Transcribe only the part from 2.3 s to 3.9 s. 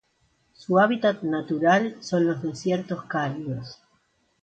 desiertos cálidos.